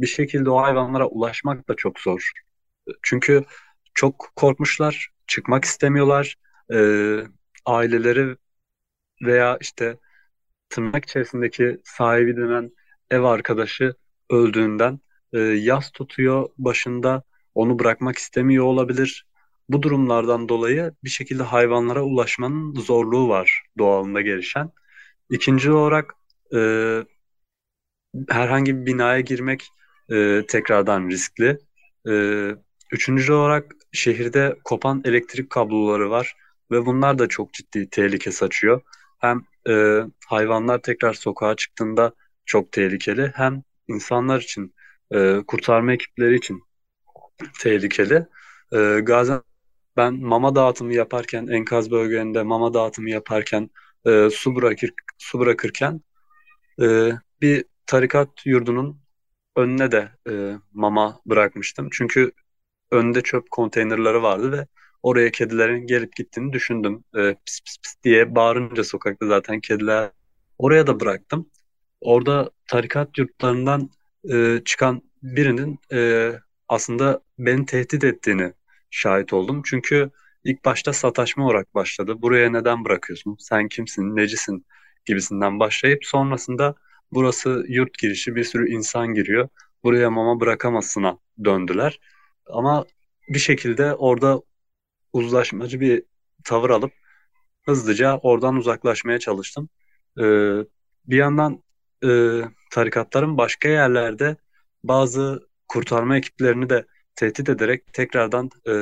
bir 0.00 0.06
şekilde 0.06 0.50
o 0.50 0.62
hayvanlara 0.62 1.06
ulaşmak 1.08 1.68
da 1.68 1.76
çok 1.76 2.00
zor. 2.00 2.30
Çünkü 3.02 3.44
çok 3.94 4.32
korkmuşlar, 4.36 5.10
çıkmak 5.26 5.64
istemiyorlar. 5.64 6.36
Ee, 6.72 7.20
aileleri 7.66 8.36
veya 9.22 9.58
işte 9.60 9.98
tırnak 10.70 11.04
içerisindeki 11.04 11.80
sahibi 11.84 12.36
denen 12.36 12.72
ev 13.10 13.22
arkadaşı 13.22 13.94
öldüğünden 14.30 15.00
e, 15.32 15.38
yas 15.40 15.90
tutuyor 15.90 16.48
başında, 16.58 17.22
onu 17.54 17.78
bırakmak 17.78 18.18
istemiyor 18.18 18.64
olabilir. 18.64 19.26
Bu 19.70 19.82
durumlardan 19.82 20.48
dolayı 20.48 20.92
bir 21.04 21.10
şekilde 21.10 21.42
hayvanlara 21.42 22.02
ulaşmanın 22.02 22.74
zorluğu 22.74 23.28
var 23.28 23.62
doğalında 23.78 24.20
gelişen. 24.20 24.70
İkinci 25.30 25.72
olarak 25.72 26.14
e, 26.54 26.60
herhangi 28.28 28.76
bir 28.76 28.86
binaya 28.86 29.20
girmek 29.20 29.68
e, 30.10 30.42
tekrardan 30.48 31.08
riskli. 31.08 31.58
E, 32.08 32.12
üçüncü 32.92 33.32
olarak 33.32 33.72
şehirde 33.92 34.56
kopan 34.64 35.02
elektrik 35.04 35.50
kabloları 35.50 36.10
var 36.10 36.36
ve 36.70 36.86
bunlar 36.86 37.18
da 37.18 37.28
çok 37.28 37.52
ciddi 37.54 37.90
tehlike 37.90 38.32
saçıyor. 38.32 38.82
Hem 39.18 39.42
e, 39.68 40.00
hayvanlar 40.26 40.82
tekrar 40.82 41.12
sokağa 41.14 41.56
çıktığında 41.56 42.12
çok 42.44 42.72
tehlikeli 42.72 43.32
hem 43.34 43.62
insanlar 43.88 44.40
için 44.40 44.74
e, 45.10 45.36
kurtarma 45.46 45.92
ekipleri 45.92 46.36
için 46.36 46.62
tehlikeli. 47.60 48.26
E, 48.72 49.00
Gazi 49.02 49.32
ben 50.00 50.14
mama 50.14 50.54
dağıtımı 50.54 50.94
yaparken 50.94 51.46
enkaz 51.46 51.90
bölgelerinde 51.90 52.42
mama 52.42 52.74
dağıtımı 52.74 53.10
yaparken 53.10 53.70
e, 54.06 54.30
su 54.30 54.56
bırakır 54.56 54.90
su 55.18 55.40
bırakırken 55.40 56.00
e, 56.82 57.12
bir 57.42 57.64
tarikat 57.86 58.28
yurdunun 58.46 59.00
önüne 59.56 59.92
de 59.92 60.12
e, 60.30 60.32
mama 60.72 61.20
bırakmıştım. 61.26 61.88
Çünkü 61.92 62.32
önünde 62.90 63.22
çöp 63.22 63.50
konteynerları 63.50 64.22
vardı 64.22 64.52
ve 64.52 64.66
oraya 65.02 65.30
kedilerin 65.30 65.86
gelip 65.86 66.16
gittiğini 66.16 66.52
düşündüm. 66.52 67.04
E, 67.16 67.36
pis 67.46 67.60
pis 67.60 67.78
pis 67.82 67.94
diye 68.04 68.34
bağırınca 68.34 68.84
sokakta 68.84 69.26
zaten 69.26 69.60
kediler 69.60 70.10
oraya 70.58 70.86
da 70.86 71.00
bıraktım. 71.00 71.50
Orada 72.00 72.50
tarikat 72.66 73.18
yurtlarından 73.18 73.90
e, 74.32 74.62
çıkan 74.64 75.02
birinin 75.22 75.78
e, 75.92 76.32
aslında 76.68 77.20
beni 77.38 77.66
tehdit 77.66 78.04
ettiğini 78.04 78.52
şahit 78.90 79.32
oldum. 79.32 79.62
Çünkü 79.64 80.10
ilk 80.44 80.64
başta 80.64 80.92
sataşma 80.92 81.46
olarak 81.46 81.74
başladı. 81.74 82.22
Buraya 82.22 82.50
neden 82.50 82.84
bırakıyorsun? 82.84 83.36
Sen 83.38 83.68
kimsin? 83.68 84.16
Necisin? 84.16 84.66
gibisinden 85.06 85.60
başlayıp 85.60 86.04
sonrasında 86.06 86.74
burası 87.12 87.64
yurt 87.68 87.98
girişi 87.98 88.34
bir 88.34 88.44
sürü 88.44 88.70
insan 88.70 89.14
giriyor. 89.14 89.48
Buraya 89.84 90.10
mama 90.10 90.40
bırakamazsına 90.40 91.18
döndüler. 91.44 92.00
Ama 92.46 92.84
bir 93.28 93.38
şekilde 93.38 93.94
orada 93.94 94.42
uzlaşmacı 95.12 95.80
bir 95.80 96.02
tavır 96.44 96.70
alıp 96.70 96.92
hızlıca 97.66 98.16
oradan 98.16 98.56
uzaklaşmaya 98.56 99.18
çalıştım. 99.18 99.68
Ee, 100.18 100.22
bir 101.06 101.16
yandan 101.16 101.62
e, 102.04 102.08
tarikatların 102.70 103.38
başka 103.38 103.68
yerlerde 103.68 104.36
bazı 104.84 105.48
kurtarma 105.68 106.16
ekiplerini 106.16 106.70
de 106.70 106.86
tehdit 107.20 107.48
ederek 107.48 107.92
tekrardan 107.92 108.50
e, 108.68 108.72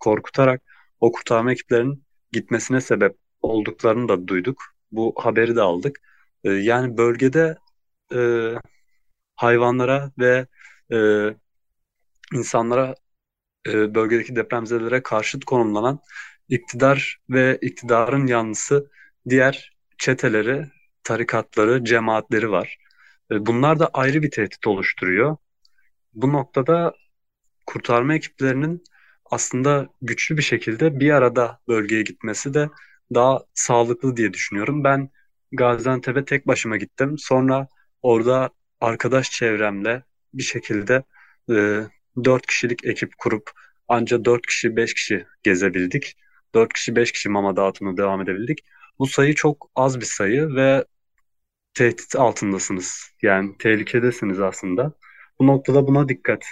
korkutarak 0.00 0.62
o 1.00 1.12
kurtarma 1.12 1.52
ekiplerinin 1.52 2.04
gitmesine 2.32 2.80
sebep 2.80 3.16
olduklarını 3.42 4.08
da 4.08 4.28
duyduk. 4.28 4.62
Bu 4.92 5.14
haberi 5.18 5.56
de 5.56 5.62
aldık. 5.62 6.00
E, 6.44 6.50
yani 6.50 6.96
bölgede 6.96 7.56
e, 8.14 8.20
hayvanlara 9.36 10.12
ve 10.18 10.46
e, 10.92 10.98
insanlara 12.32 12.94
e, 13.66 13.94
bölgedeki 13.94 14.36
depremzedelere 14.36 15.02
karşıt 15.02 15.44
konumlanan 15.44 16.00
iktidar 16.48 17.18
ve 17.30 17.58
iktidarın 17.62 18.26
yanlısı 18.26 18.90
diğer 19.28 19.72
çeteleri, 19.98 20.66
tarikatları, 21.04 21.84
cemaatleri 21.84 22.50
var. 22.50 22.76
E, 23.32 23.46
bunlar 23.46 23.78
da 23.78 23.90
ayrı 23.92 24.22
bir 24.22 24.30
tehdit 24.30 24.66
oluşturuyor. 24.66 25.36
Bu 26.14 26.32
noktada 26.32 26.94
kurtarma 27.66 28.14
ekiplerinin 28.14 28.84
aslında 29.30 29.88
güçlü 30.02 30.36
bir 30.36 30.42
şekilde 30.42 31.00
bir 31.00 31.10
arada 31.10 31.60
bölgeye 31.68 32.02
gitmesi 32.02 32.54
de 32.54 32.70
daha 33.14 33.44
sağlıklı 33.54 34.16
diye 34.16 34.32
düşünüyorum. 34.32 34.84
Ben 34.84 35.10
Gaziantep'e 35.52 36.24
tek 36.24 36.46
başıma 36.46 36.76
gittim. 36.76 37.18
Sonra 37.18 37.68
orada 38.02 38.50
arkadaş 38.80 39.30
çevremle 39.30 40.02
bir 40.34 40.42
şekilde 40.42 41.02
e, 41.50 41.82
4 42.24 42.46
kişilik 42.46 42.84
ekip 42.84 43.18
kurup 43.18 43.50
anca 43.88 44.24
4 44.24 44.46
kişi 44.46 44.76
5 44.76 44.94
kişi 44.94 45.26
gezebildik. 45.42 46.16
4 46.54 46.72
kişi 46.72 46.96
5 46.96 47.12
kişi 47.12 47.28
mama 47.28 47.56
dağıtımına 47.56 47.96
devam 47.96 48.22
edebildik. 48.22 48.58
Bu 48.98 49.06
sayı 49.06 49.34
çok 49.34 49.70
az 49.74 50.00
bir 50.00 50.04
sayı 50.06 50.54
ve 50.54 50.84
tehdit 51.74 52.16
altındasınız. 52.16 53.10
Yani 53.22 53.58
tehlikedesiniz 53.58 54.40
aslında. 54.40 54.92
Bu 55.38 55.46
noktada 55.46 55.86
buna 55.86 56.08
dikkat 56.08 56.44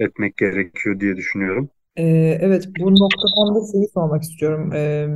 etmek 0.00 0.36
gerekiyor 0.36 1.00
diye 1.00 1.16
düşünüyorum. 1.16 1.70
Ee, 1.96 2.38
evet, 2.40 2.68
bu 2.80 2.90
noktadan 3.00 3.54
da 3.54 3.72
şeyi 3.72 3.88
sormak 3.94 4.22
istiyorum. 4.22 4.72
Ee, 4.72 5.08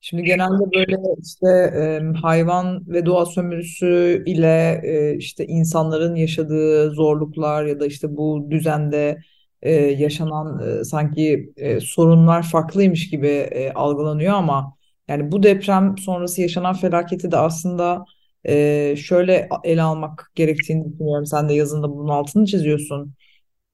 şimdi 0.00 0.22
genelde 0.22 0.72
böyle 0.76 0.96
işte 1.22 1.48
e, 1.78 2.18
hayvan 2.22 2.88
ve 2.88 3.06
doğa 3.06 3.26
sömürüsü 3.26 4.22
ile 4.26 4.80
e, 4.84 5.16
işte 5.16 5.46
insanların 5.46 6.14
yaşadığı 6.14 6.90
zorluklar 6.90 7.64
ya 7.64 7.80
da 7.80 7.86
işte 7.86 8.16
bu 8.16 8.46
düzende 8.50 9.18
e, 9.62 9.72
yaşanan 9.74 10.78
e, 10.80 10.84
sanki 10.84 11.52
e, 11.56 11.80
sorunlar 11.80 12.42
farklıymış 12.42 13.10
gibi 13.10 13.28
e, 13.28 13.72
algılanıyor 13.72 14.34
ama 14.34 14.76
yani 15.08 15.32
bu 15.32 15.42
deprem 15.42 15.98
sonrası 15.98 16.42
yaşanan 16.42 16.74
felaketi 16.74 17.30
de 17.32 17.36
aslında 17.36 18.04
e, 18.44 18.94
şöyle 18.96 19.48
ele 19.64 19.82
almak 19.82 20.32
gerektiğini 20.34 20.92
düşünüyorum. 20.92 21.26
Sen 21.26 21.48
de 21.48 21.54
yazında 21.54 21.90
bunun 21.90 22.08
altını 22.08 22.46
çiziyorsun. 22.46 23.14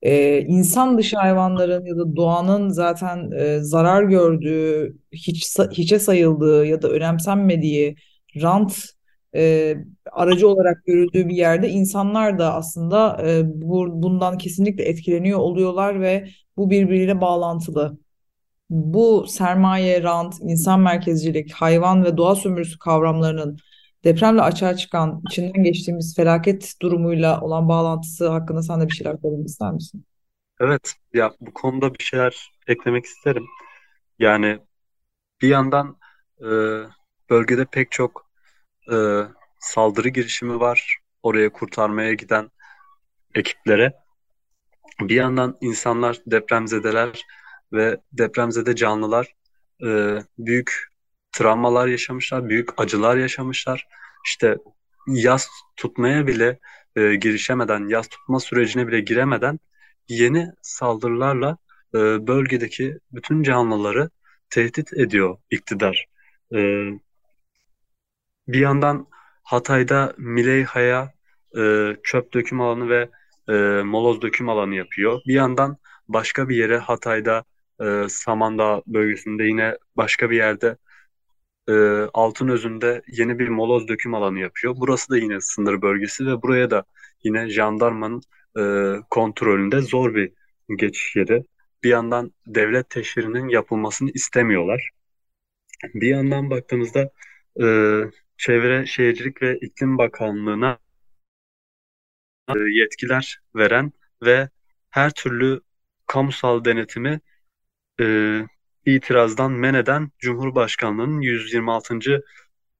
E, 0.02 0.40
insan 0.40 0.98
dışı 0.98 1.16
hayvanların 1.16 1.84
ya 1.84 1.96
da 1.96 2.16
doğanın 2.16 2.68
zaten 2.68 3.30
e, 3.30 3.58
zarar 3.60 4.02
gördüğü, 4.02 4.96
hiç 5.12 5.58
hiçe 5.72 5.98
sayıldığı 5.98 6.66
ya 6.66 6.82
da 6.82 6.88
önemsenmediği 6.88 7.96
rant 8.42 8.84
e, 9.34 9.74
aracı 10.12 10.48
olarak 10.48 10.84
görüldüğü 10.86 11.28
bir 11.28 11.36
yerde 11.36 11.68
insanlar 11.70 12.38
da 12.38 12.54
aslında 12.54 13.22
e, 13.26 13.42
bu, 13.62 14.02
bundan 14.02 14.38
kesinlikle 14.38 14.84
etkileniyor 14.84 15.38
oluyorlar 15.38 16.00
ve 16.00 16.28
bu 16.56 16.70
birbiriyle 16.70 17.20
bağlantılı. 17.20 17.98
Bu 18.70 19.26
sermaye, 19.28 20.02
rant, 20.02 20.34
insan 20.42 20.80
merkezcilik, 20.80 21.52
hayvan 21.52 22.04
ve 22.04 22.16
doğa 22.16 22.34
sömürüsü 22.36 22.78
kavramlarının 22.78 23.58
depremle 24.04 24.42
açığa 24.42 24.76
çıkan, 24.76 25.22
içinden 25.30 25.64
geçtiğimiz 25.64 26.16
felaket 26.16 26.74
durumuyla 26.82 27.40
olan 27.40 27.68
bağlantısı 27.68 28.28
hakkında 28.28 28.62
sen 28.62 28.80
de 28.80 28.88
bir 28.88 28.92
şeyler 28.94 29.16
söylemek 29.22 29.48
ister 29.48 29.72
misin? 29.72 30.04
Evet, 30.60 30.94
ya 31.14 31.32
bu 31.40 31.54
konuda 31.54 31.94
bir 31.94 32.04
şeyler 32.04 32.52
eklemek 32.66 33.04
isterim. 33.04 33.46
Yani 34.18 34.58
bir 35.42 35.48
yandan 35.48 35.96
e, 36.40 36.48
bölgede 37.30 37.64
pek 37.64 37.90
çok 37.90 38.26
e, 38.92 38.96
saldırı 39.58 40.08
girişimi 40.08 40.60
var. 40.60 40.98
Oraya 41.22 41.52
kurtarmaya 41.52 42.12
giden 42.14 42.50
ekiplere. 43.34 43.92
Bir 45.00 45.14
yandan 45.14 45.56
insanlar, 45.60 46.18
depremzedeler 46.26 47.22
ve 47.72 48.00
depremzede 48.12 48.76
canlılar 48.76 49.34
e, 49.84 50.18
büyük 50.38 50.89
travmalar 51.32 51.86
yaşamışlar, 51.86 52.48
büyük 52.48 52.80
acılar 52.80 53.16
yaşamışlar. 53.16 53.88
İşte 54.26 54.56
yas 55.06 55.48
tutmaya 55.76 56.26
bile 56.26 56.58
e, 56.96 57.14
girişemeden, 57.14 57.88
yas 57.88 58.08
tutma 58.08 58.40
sürecine 58.40 58.86
bile 58.88 59.00
giremeden 59.00 59.58
yeni 60.08 60.52
saldırılarla 60.62 61.56
e, 61.94 61.98
bölgedeki 62.26 62.98
bütün 63.12 63.42
canlıları 63.42 64.10
tehdit 64.50 64.92
ediyor 64.92 65.36
iktidar. 65.50 66.06
E, 66.54 66.58
bir 68.48 68.60
yandan 68.60 69.06
Hatay'da 69.42 70.14
Mileyha'ya 70.18 71.12
e, 71.56 71.96
çöp 72.02 72.34
döküm 72.34 72.60
alanı 72.60 72.88
ve 72.88 73.08
e, 73.48 73.82
moloz 73.82 74.22
döküm 74.22 74.48
alanı 74.48 74.74
yapıyor. 74.74 75.20
Bir 75.26 75.34
yandan 75.34 75.76
başka 76.08 76.48
bir 76.48 76.56
yere 76.56 76.78
Hatay'da 76.78 77.44
e, 77.80 78.08
Samandağ 78.08 78.82
bölgesinde 78.86 79.44
yine 79.44 79.76
başka 79.96 80.30
bir 80.30 80.36
yerde 80.36 80.76
e, 81.70 81.72
Altınözü'nde 82.14 83.02
yeni 83.08 83.38
bir 83.38 83.48
moloz 83.48 83.88
döküm 83.88 84.14
alanı 84.14 84.38
yapıyor. 84.38 84.74
Burası 84.78 85.10
da 85.10 85.18
yine 85.18 85.40
sınır 85.40 85.82
bölgesi 85.82 86.26
ve 86.26 86.42
buraya 86.42 86.70
da 86.70 86.84
yine 87.24 87.48
jandarmanın 87.50 88.22
e, 88.58 88.62
kontrolünde 89.10 89.80
zor 89.80 90.14
bir 90.14 90.32
geçiş 90.76 91.16
yeri. 91.16 91.44
Bir 91.84 91.90
yandan 91.90 92.32
devlet 92.46 92.90
teşhirinin 92.90 93.48
yapılmasını 93.48 94.10
istemiyorlar. 94.14 94.90
Bir 95.94 96.08
yandan 96.08 96.50
baktığımızda 96.50 97.10
e, 97.62 97.66
Çevre 98.36 98.86
Şehircilik 98.86 99.42
ve 99.42 99.58
İklim 99.58 99.98
Bakanlığı'na 99.98 100.78
e, 102.56 102.58
yetkiler 102.58 103.40
veren 103.56 103.92
ve 104.22 104.48
her 104.90 105.10
türlü 105.14 105.60
kamusal 106.06 106.64
denetimi 106.64 107.20
e, 108.00 108.04
itirazdan 108.94 109.52
men 109.52 109.74
eden 109.74 110.10
Cumhurbaşkanlığı'nın 110.18 111.20
126. 111.20 111.98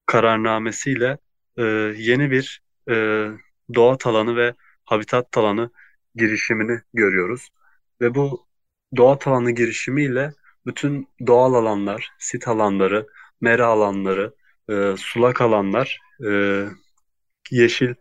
kararnamesiyle 0.06 1.18
e, 1.56 1.62
yeni 1.96 2.30
bir 2.30 2.62
e, 2.90 3.26
doğa 3.74 3.98
talanı 3.98 4.36
ve 4.36 4.54
habitat 4.84 5.32
talanı 5.32 5.70
girişimini 6.14 6.80
görüyoruz. 6.94 7.48
Ve 8.00 8.14
bu 8.14 8.46
doğa 8.96 9.18
talanı 9.18 9.50
girişimiyle 9.50 10.32
bütün 10.66 11.08
doğal 11.26 11.54
alanlar, 11.54 12.12
sit 12.18 12.48
alanları, 12.48 13.06
mera 13.40 13.66
alanları, 13.66 14.34
e, 14.70 14.94
sulak 14.98 15.40
alanlar, 15.40 15.98
e, 16.26 16.64
yeşil 17.50 17.94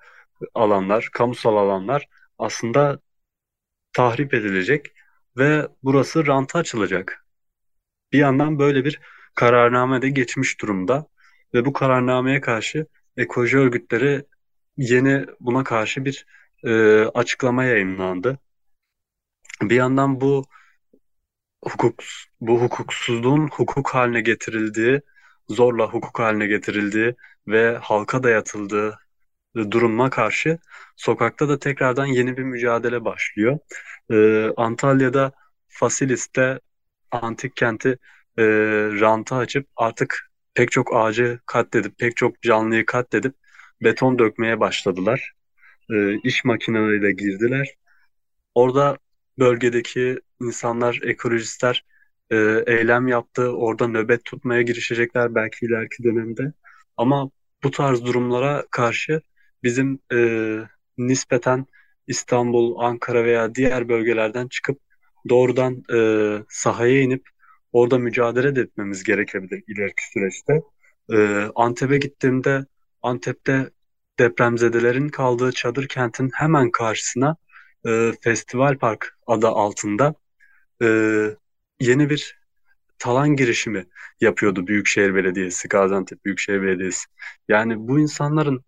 alanlar, 0.54 1.10
kamusal 1.14 1.58
alanlar 1.58 2.08
aslında 2.40 3.00
tahrip 3.94 4.34
edilecek 4.34 4.94
ve 5.38 5.68
burası 5.84 6.28
ranta 6.28 6.60
açılacak. 6.60 7.26
Bir 8.14 8.20
yandan 8.20 8.60
böyle 8.60 8.86
bir 8.86 9.00
kararname 9.36 10.02
de 10.02 10.10
geçmiş 10.10 10.62
durumda 10.62 11.08
ve 11.54 11.66
bu 11.66 11.74
kararnameye 11.74 12.42
karşı 12.42 12.88
ekoloji 13.18 13.58
örgütleri 13.58 14.26
yeni 14.78 15.26
buna 15.40 15.64
karşı 15.64 16.06
bir 16.06 16.26
e, 16.64 17.02
açıklama 17.04 17.64
yayınlandı. 17.64 18.40
Bir 19.62 19.76
yandan 19.76 20.22
bu 20.22 20.46
hukuk 21.64 22.04
bu 22.42 22.62
hukuksuzluğun 22.62 23.48
hukuk 23.48 23.90
haline 23.90 24.22
getirildiği, 24.22 25.02
zorla 25.50 25.86
hukuk 25.88 26.20
haline 26.20 26.48
getirildiği 26.48 27.16
ve 27.48 27.78
halka 27.82 28.24
dayatıldığı 28.24 29.00
duruma 29.56 30.10
karşı 30.10 30.60
sokakta 30.96 31.50
da 31.50 31.60
tekrardan 31.60 32.06
yeni 32.06 32.38
bir 32.38 32.44
mücadele 32.44 33.06
başlıyor. 33.06 33.60
Ee, 34.12 34.50
Antalya'da 34.58 35.32
Fasilis'te 35.68 36.60
antik 37.12 37.56
kenti 37.56 37.98
e, 38.38 38.44
ranta 39.02 39.36
açıp 39.36 39.68
artık 39.76 40.30
pek 40.54 40.72
çok 40.72 40.96
ağacı 40.96 41.40
katledip 41.46 42.00
pek 42.00 42.18
çok 42.18 42.42
canlıyı 42.42 42.86
katledip 42.86 43.36
beton 43.84 44.20
dökmeye 44.20 44.60
başladılar. 44.60 45.34
Ee, 45.92 46.16
iş 46.24 46.46
makineleriyle 46.46 47.12
girdiler. 47.12 47.76
Orada 48.56 48.98
bölgedeki 49.40 50.20
insanlar, 50.42 51.00
ekolojistler 51.04 51.86
e, 52.32 52.36
eylem 52.68 53.08
yaptı. 53.08 53.52
Orada 53.58 53.88
nöbet 53.88 54.26
tutmaya 54.26 54.62
girişecekler 54.62 55.36
belki 55.36 55.66
ileriki 55.66 56.04
dönemde. 56.04 56.54
Ama 56.98 57.30
bu 57.64 57.72
tarz 57.72 58.06
durumlara 58.06 58.66
karşı 58.72 59.22
bizim 59.64 60.00
e, 60.14 60.20
nispeten 60.98 61.66
İstanbul, 62.08 62.80
Ankara 62.80 63.24
veya 63.24 63.56
diğer 63.56 63.90
bölgelerden 63.90 64.48
çıkıp 64.48 64.80
doğrudan 65.30 65.84
e, 65.94 66.00
sahaya 66.50 67.02
inip 67.02 67.30
orada 67.74 67.98
mücadele 67.98 68.56
de 68.56 68.62
etmemiz 68.62 69.04
gerekebilir 69.04 69.64
ileriki 69.68 70.04
süreçte. 70.14 70.62
E, 71.12 71.50
Antep'e 71.56 71.98
gittiğimde 71.98 72.66
Antep'te 73.02 73.70
depremzedelerin 74.20 75.10
kaldığı 75.10 75.52
çadır 75.52 75.88
kentin 75.88 76.30
hemen 76.34 76.72
karşısına 76.72 77.36
e, 77.88 78.12
Festival 78.22 78.78
Park 78.78 79.18
adı 79.28 79.48
altında 79.48 80.16
e, 80.82 80.88
yeni 81.80 82.10
bir 82.10 82.40
talan 83.00 83.36
girişimi 83.36 83.86
yapıyordu 84.22 84.68
Büyükşehir 84.68 85.16
Belediyesi, 85.16 85.68
Gaziantep 85.68 86.26
Büyükşehir 86.26 86.62
Belediyesi. 86.62 87.06
Yani 87.48 87.88
bu 87.88 88.00
insanların 88.00 88.64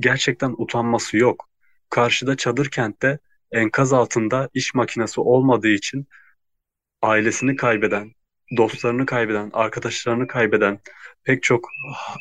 gerçekten 0.00 0.54
utanması 0.58 1.16
yok. 1.16 1.48
Karşıda 1.90 2.36
çadır 2.36 2.70
kentte 2.70 3.18
enkaz 3.52 3.92
altında 3.92 4.48
iş 4.54 4.74
makinesi 4.74 5.20
olmadığı 5.20 5.68
için 5.68 6.06
ailesini 7.02 7.56
kaybeden, 7.56 8.12
dostlarını 8.56 9.06
kaybeden, 9.06 9.50
arkadaşlarını 9.52 10.26
kaybeden, 10.26 10.80
pek 11.24 11.42
çok 11.42 11.68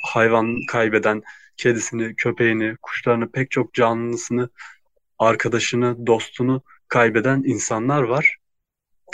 hayvan 0.08 0.56
kaybeden, 0.72 1.24
kedisini, 1.58 2.16
köpeğini, 2.16 2.78
kuşlarını, 2.82 3.32
pek 3.32 3.52
çok 3.52 3.74
canlısını, 3.74 4.50
arkadaşını, 5.20 6.08
dostunu 6.08 6.62
kaybeden 6.88 7.44
insanlar 7.46 8.02
var. 8.04 8.38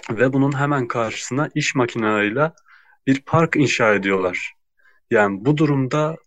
Ve 0.10 0.34
bunun 0.34 0.60
hemen 0.60 0.88
karşısına 0.88 1.50
iş 1.56 1.76
makineleriyle 1.76 2.52
bir 3.08 3.22
park 3.22 3.56
inşa 3.56 3.94
ediyorlar. 3.94 4.54
Yani 5.12 5.46
bu 5.46 5.58
durumda 5.58 6.18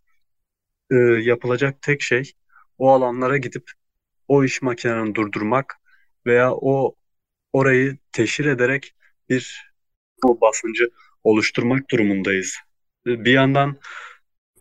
e, 0.91 0.95
yapılacak 1.23 1.83
tek 1.83 2.03
şey 2.03 2.33
o 2.79 2.91
alanlara 2.91 3.37
gidip 3.37 3.71
o 4.29 4.45
iş 4.45 4.63
makinelerini 4.63 5.15
durdurmak 5.15 5.75
veya 6.27 6.53
o 6.53 6.95
orayı 7.53 7.99
teşhir 8.13 8.45
ederek 8.45 8.95
bir 9.29 9.73
o 10.25 10.41
basıncı 10.41 10.89
oluşturmak 11.25 11.91
durumundayız. 11.91 12.57
Bir 13.07 13.33
yandan 13.33 13.77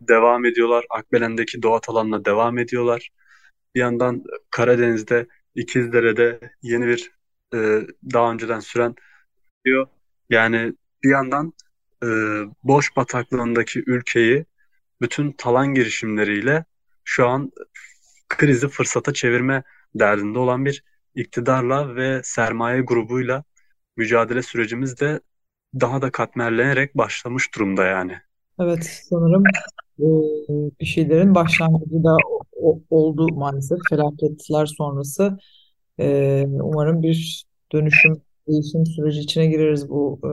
devam 0.01 0.45
ediyorlar. 0.45 0.85
Akbelen'deki 0.89 1.61
Doğat 1.61 1.89
alanına 1.89 2.25
devam 2.25 2.57
ediyorlar. 2.57 3.09
Bir 3.75 3.79
yandan 3.79 4.23
Karadeniz'de 4.49 5.27
İkizdere'de 5.55 6.39
yeni 6.61 6.87
bir 6.87 7.11
e, 7.53 7.57
daha 8.13 8.31
önceden 8.31 8.59
süren 8.59 8.95
diyor. 9.65 9.87
Yani 10.29 10.73
bir 11.03 11.09
yandan 11.09 11.53
e, 12.03 12.07
boş 12.63 12.95
bataklığındaki 12.95 13.83
ülkeyi 13.87 14.45
bütün 15.01 15.31
talan 15.31 15.73
girişimleriyle 15.73 16.65
şu 17.03 17.27
an 17.27 17.51
krizi 18.37 18.67
fırsata 18.67 19.13
çevirme 19.13 19.63
derdinde 19.95 20.39
olan 20.39 20.65
bir 20.65 20.83
iktidarla 21.15 21.95
ve 21.95 22.21
sermaye 22.23 22.81
grubuyla 22.81 23.43
mücadele 23.97 24.41
sürecimiz 24.41 24.99
de 24.99 25.19
daha 25.79 26.01
da 26.01 26.11
katmerlenerek 26.11 26.97
başlamış 26.97 27.55
durumda 27.55 27.85
yani. 27.85 28.13
Evet, 28.59 29.03
sanırım 29.09 29.43
e, 29.99 30.05
bir 30.79 30.85
şeylerin 30.85 31.35
başlangıcı 31.35 32.03
da 32.03 32.17
oldu 32.89 33.27
maalesef 33.35 33.79
felaketler 33.89 34.65
sonrası. 34.65 35.37
E, 35.99 36.45
umarım 36.47 37.03
bir 37.03 37.45
dönüşüm, 37.71 38.21
değişim 38.47 38.85
süreci 38.85 39.19
içine 39.19 39.47
gireriz 39.47 39.89
bu 39.89 40.19
e, 40.23 40.31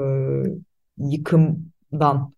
yıkımdan. 0.99 2.33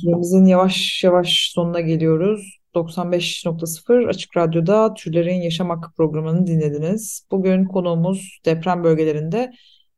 Süremizin 0.00 0.46
yavaş 0.46 1.04
yavaş 1.04 1.50
sonuna 1.54 1.80
geliyoruz. 1.80 2.61
95.0 2.74 4.08
Açık 4.08 4.36
Radyo'da 4.36 4.94
Türlerin 4.94 5.34
Yaşam 5.34 5.70
Hakkı 5.70 5.92
programını 5.92 6.46
dinlediniz. 6.46 7.26
Bugün 7.30 7.64
konuğumuz 7.64 8.40
deprem 8.44 8.84
bölgelerinde 8.84 9.52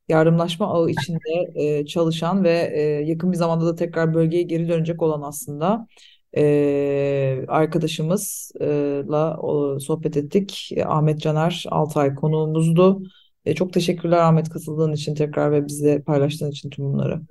yardımlaşma 0.07 0.73
ağı 0.73 0.89
içinde 0.89 1.51
e, 1.55 1.85
çalışan 1.85 2.43
ve 2.43 2.71
e, 2.73 2.81
yakın 2.81 3.31
bir 3.31 3.37
zamanda 3.37 3.65
da 3.65 3.75
tekrar 3.75 4.13
bölgeye 4.13 4.43
geri 4.43 4.69
dönecek 4.69 5.01
olan 5.01 5.21
aslında 5.21 5.87
e, 6.37 7.45
arkadaşımızla 7.47 9.37
sohbet 9.79 10.17
ettik. 10.17 10.69
E, 10.75 10.85
Ahmet 10.85 11.21
Caner 11.21 11.65
Altay 11.69 12.15
konuğumuzdu. 12.15 13.03
E, 13.45 13.55
çok 13.55 13.73
teşekkürler 13.73 14.17
Ahmet 14.17 14.49
katıldığın 14.49 14.93
için 14.93 15.15
tekrar 15.15 15.51
ve 15.51 15.67
bize 15.67 16.01
paylaştığın 16.01 16.51
için 16.51 16.69
tüm 16.69 16.85
bunları. 16.85 17.21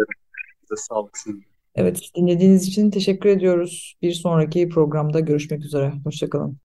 Size 0.61 0.77
sağlık 0.89 1.19
sizin. 1.19 1.54
Evet, 1.75 2.11
dinlediğiniz 2.17 2.69
için 2.69 2.91
teşekkür 2.91 3.29
ediyoruz. 3.29 3.95
Bir 4.03 4.13
sonraki 4.13 4.69
programda 4.69 5.21
görüşmek 5.21 5.65
üzere. 5.65 5.93
Hoşça 6.05 6.31
kalın. 6.31 6.59